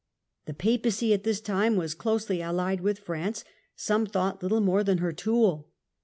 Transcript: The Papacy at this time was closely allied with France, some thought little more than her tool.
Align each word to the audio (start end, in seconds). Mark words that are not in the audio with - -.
The 0.47 0.55
Papacy 0.55 1.13
at 1.13 1.23
this 1.23 1.39
time 1.39 1.75
was 1.75 1.93
closely 1.93 2.41
allied 2.41 2.81
with 2.81 2.97
France, 2.97 3.43
some 3.75 4.07
thought 4.07 4.41
little 4.41 4.59
more 4.59 4.83
than 4.83 4.97
her 4.97 5.13
tool. 5.13 5.69